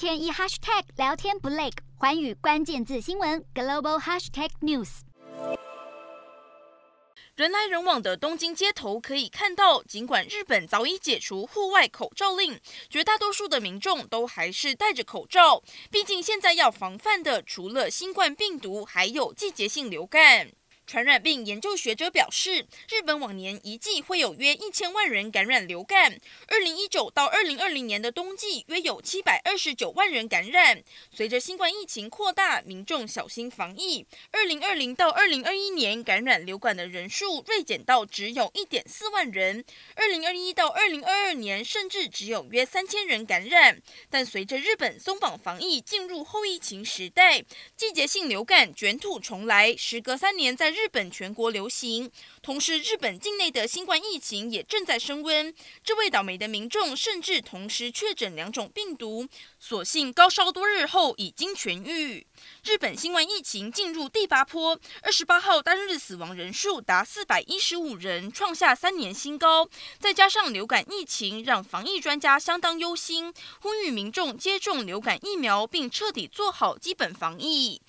[0.00, 1.68] 天一 hashtag 聊天不累，
[1.98, 5.00] 寰宇关键字新闻 global hashtag news。
[7.36, 12.58] 人来人往的东京街头可以看到，尽管日本早已解除户外口罩令，
[12.88, 15.62] 绝大多数的民众都还是戴着口罩。
[15.90, 20.50] 毕竟现在要防范的，除了新冠病毒，还有季节性流感。
[20.90, 26.18] 传染病研究学者表示，日本往年一季会有约一千万人感染流感。
[26.48, 30.82] 二零一九到二零二零年的冬季，约有七百二十九万人感染。
[31.12, 34.04] 随着新冠疫情扩大，民众小心防疫。
[34.32, 39.64] 二零二零到二零二一年感染流感的人数锐减到只有一点四万人。
[39.94, 43.80] 二零二一到二零二二年，甚至只有约三千人感染。
[44.10, 47.44] 但随着日本松绑防疫，进入后疫情时代，
[47.76, 50.79] 季节性流感卷土重来，时隔三年在日。
[50.82, 55.54] 日本全国流行，同时日本境内的新冠疫情也正在升温。
[55.84, 62.26] 这位倒霉的民众甚至同时确诊两种病毒，所幸高烧多日后已经痊愈。
[62.64, 69.68] 日本新冠疫情进入第八波，二十八号单日死亡人数达四百一十五人，创下三年新高。
[69.98, 77.82] 再加上流感疫情，让防疫专家相当忧心，呼吁民众接种流感疫苗，并彻底做好基本防疫。